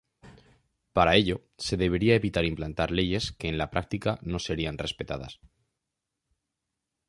Para 0.93 1.15
ello, 1.15 1.37
se 1.59 1.77
debería 1.77 2.15
evitar 2.15 2.43
implantar 2.45 2.89
leyes 2.89 3.31
que 3.33 3.47
en 3.49 3.59
la 3.59 3.69
práctica 3.69 4.17
no 4.23 4.39
serían 4.39 4.79
respetadas. 4.79 5.39